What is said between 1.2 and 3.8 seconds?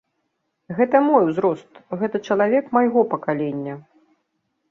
узрост, гэта чалавек майго пакалення.